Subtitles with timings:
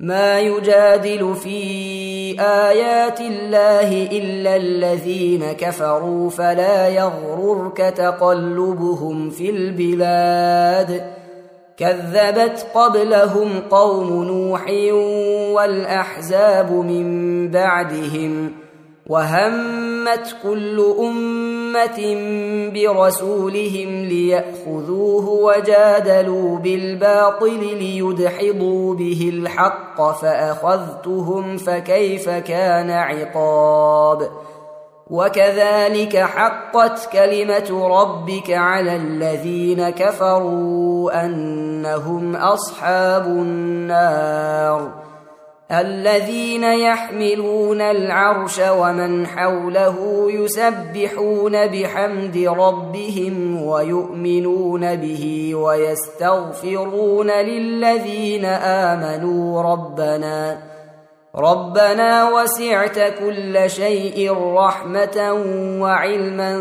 [0.00, 1.60] ما يجادل في
[2.40, 11.12] آيات الله إلا الذين كفروا فلا يغررك تقلبهم في البلاد.
[11.76, 14.66] كذبت قبلهم قوم نوح
[15.54, 18.52] والأحزاب من بعدهم.
[19.10, 21.98] وهمت كل أمة
[22.74, 34.30] برسولهم ليأخذوه وجادلوا بالباطل ليدحضوا به الحق فأخذتهم فكيف كان عقاب
[35.10, 45.09] وكذلك حقت كلمة ربك على الذين كفروا أنهم أصحاب النار
[45.72, 60.70] الذين يحملون العرش ومن حوله يسبحون بحمد ربهم ويؤمنون به ويستغفرون للذين آمنوا ربنا
[61.36, 65.32] ربنا وسعت كل شيء رحمة
[65.80, 66.52] وعلما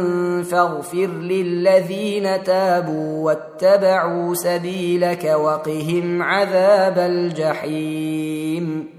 [0.44, 8.98] فاغفر للذين تابوا واتبعوا سبيلك وقهم عذاب الجحيم.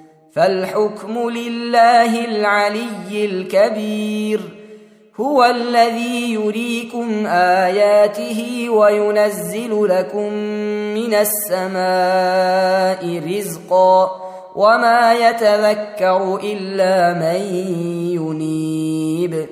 [0.35, 4.41] فالحكم لله العلي الكبير.
[5.19, 10.33] هو الذي يريكم آياته وينزل لكم
[10.93, 14.11] من السماء رزقا
[14.55, 17.41] وما يتذكر إلا من
[18.15, 19.47] ينيب.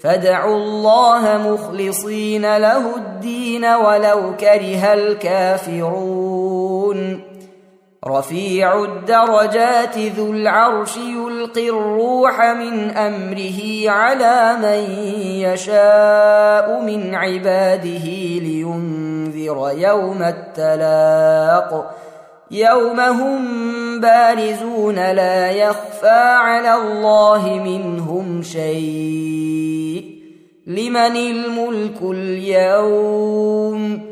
[0.00, 6.52] فادعوا الله مخلصين له الدين ولو كره الكافرون.
[8.08, 18.04] رفيع الدرجات ذو العرش يلقي الروح من أمره على من يشاء من عباده
[18.42, 21.98] لينذر يوم التلاق.
[22.50, 30.04] يوم هم بارزون لا يخفى على الله منهم شيء.
[30.66, 34.11] لمن الملك اليوم؟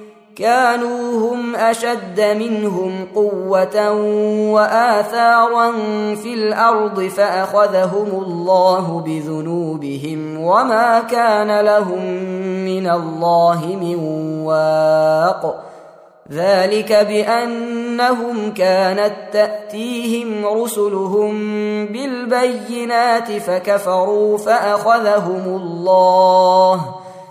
[0.41, 3.91] كانوا هم أشد منهم قوة
[4.51, 5.71] وآثارا
[6.15, 12.05] في الأرض فأخذهم الله بذنوبهم وما كان لهم
[12.65, 13.95] من الله من
[14.45, 15.71] واق.
[16.31, 21.33] ذلك بأنهم كانت تأتيهم رسلهم
[21.85, 27.00] بالبينات فكفروا فأخذهم الله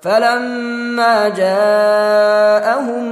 [0.00, 3.04] فلما جاءهم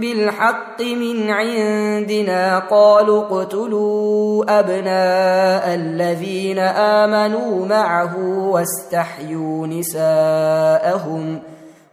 [0.00, 8.18] بالحق من عندنا قالوا اقتلوا أبناء الذين آمنوا معه
[8.48, 11.40] واستحيوا نساءهم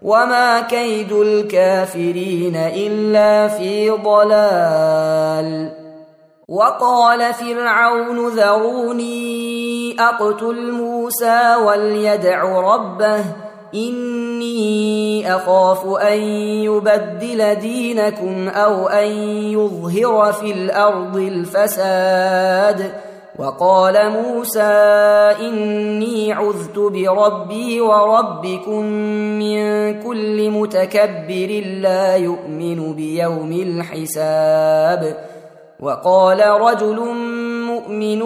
[0.02, 5.72] وما كيد الكافرين إلا في ضلال.
[6.48, 13.45] وقال فرعون ذروني أقتل موسى وليدع ربه
[13.76, 16.20] اني اخاف ان
[16.64, 19.08] يبدل دينكم أو ان
[19.52, 22.92] يظهر في الأرض الفساد
[23.40, 24.62] وقال موسى
[25.40, 28.84] اني عذت بربي وربكم
[29.40, 29.60] من
[30.04, 35.18] كل متكبر لا يؤمن بيوم الحساب
[35.80, 37.00] وقال رجل
[37.68, 38.20] مؤمن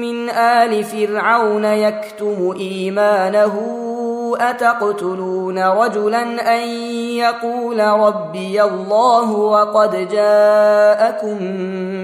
[0.00, 3.87] من ال فرعون يكتم ايمانه
[4.36, 6.68] أتقتلون رجلا أن
[7.16, 11.38] يقول ربي الله وقد جاءكم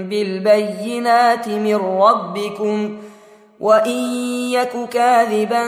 [0.09, 2.97] بالبينات من ربكم
[3.59, 4.13] وإن
[4.51, 5.63] يك كاذبا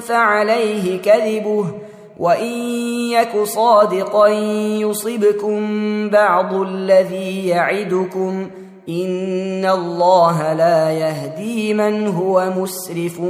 [0.00, 1.64] فعليه كذبه
[2.18, 2.52] وإن
[3.10, 4.28] يك صادقا
[4.78, 5.60] يصبكم
[6.10, 8.50] بعض الذي يعدكم
[8.88, 13.20] إن الله لا يهدي من هو مسرف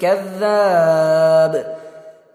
[0.00, 1.79] كذاب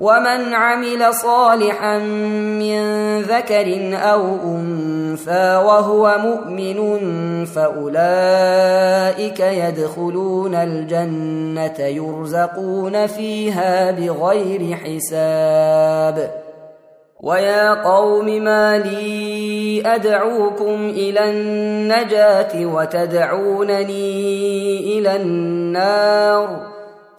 [0.00, 2.80] ومن عمل صالحا من
[3.20, 6.78] ذكر أو أنثى وهو مؤمن
[7.44, 16.30] فأولئك يدخلون الجنة يرزقون فيها بغير حساب.
[17.20, 24.18] ويا قوم ما لي أدعوكم إلى النجاة وتدعونني
[24.98, 26.69] إلى النار.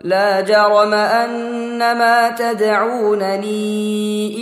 [0.00, 3.46] لا جرم أن ما تدعونني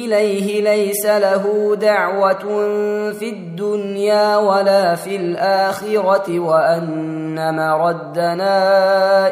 [0.05, 2.45] إليه ليس له دعوة
[3.13, 8.59] في الدنيا ولا في الآخرة وأن مردنا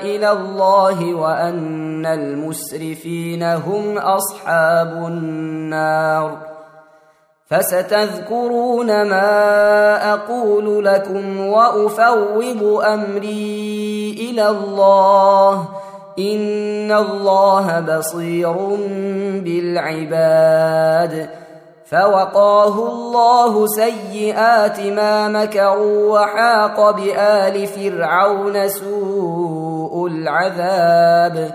[0.02, 6.50] إلى الله وأن المسرفين هم أصحاب النار.
[7.46, 15.68] فستذكرون ما أقول لكم وأفوض أمري إلى الله
[16.18, 18.52] ان الله بصير
[19.44, 21.30] بالعباد
[21.90, 31.54] فوقاه الله سيئات ما مكروا وحاق بال فرعون سوء العذاب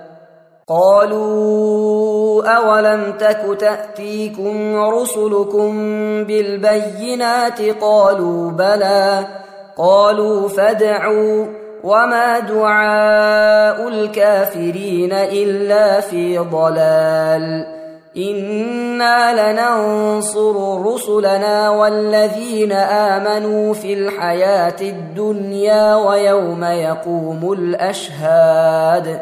[0.71, 5.73] قالوا أولم تك تأتيكم رسلكم
[6.23, 9.27] بالبينات قالوا بلى
[9.77, 11.45] قالوا فادعوا
[11.83, 17.65] وما دعاء الكافرين إلا في ضلال
[18.17, 29.21] إنا لننصر رسلنا والذين آمنوا في الحياة الدنيا ويوم يقوم الأشهاد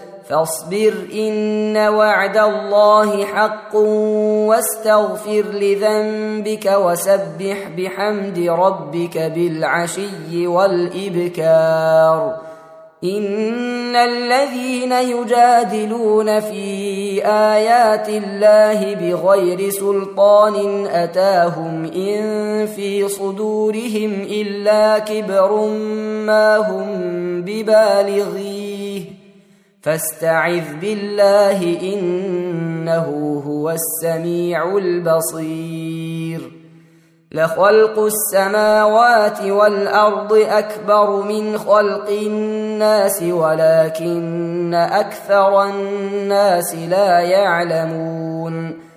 [0.31, 12.35] فاصبر إن وعد الله حق واستغفر لذنبك وسبح بحمد ربك بالعشي والإبكار.
[13.03, 25.65] إن الذين يجادلون في آيات الله بغير سلطان أتاهم إن في صدورهم إلا كبر
[26.25, 26.87] ما هم
[27.41, 29.20] ببالغيه.
[29.81, 36.51] فاستعذ بالله إنه هو السميع البصير.
[37.31, 48.90] لخلق السماوات والأرض أكبر من خلق الناس ولكن أكثر الناس لا يعلمون.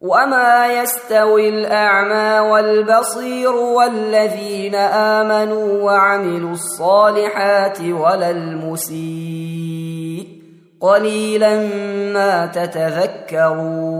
[0.00, 10.26] وما يستوي الاعمى والبصير والذين امنوا وعملوا الصالحات ولا المسيء
[10.80, 11.56] قليلا
[12.12, 13.96] ما تتذكرون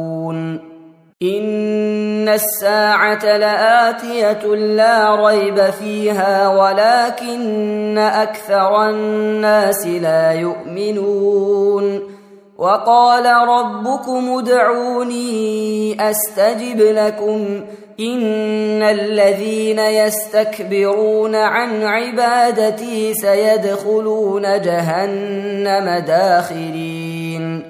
[1.23, 12.16] ان الساعة لاتيه لا ريب فيها ولكن أكثر الناس لا يؤمنون
[12.59, 17.65] وقال ربكم ادعوني أستجب لكم
[18.01, 27.63] إن الذين يستكبرون عن عبادتي سيدخلون جهنم داخرين.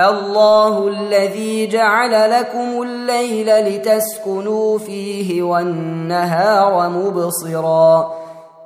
[0.00, 8.20] الله الذي جعل لكم الليل لتسكنوا فيه والنهار مبصرا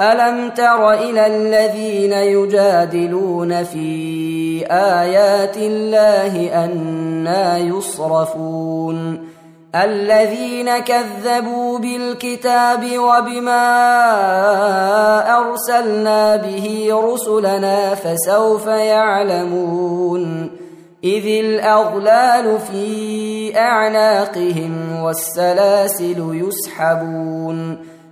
[0.00, 9.28] ألم تر إلى الذين يجادلون في آيات الله أنا يصرفون؟
[9.74, 13.68] الذين كذبوا بالكتاب وبما
[15.38, 20.50] أرسلنا به رسلنا فسوف يعلمون.
[21.04, 27.91] إذ الأغلال في أعناقهم والسلاسل يسحبون.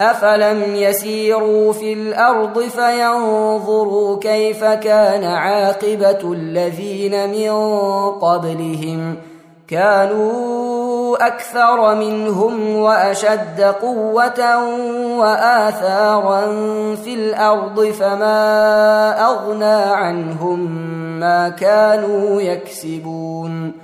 [0.00, 7.50] أفلم يسيروا في الأرض فينظروا كيف كان عاقبة الذين من
[8.10, 9.16] قبلهم
[9.68, 14.64] كانوا أكثر منهم وأشد قوة
[15.18, 16.40] وآثارا
[16.94, 20.60] في الأرض فما أغنى عنهم
[21.20, 23.83] ما كانوا يكسبون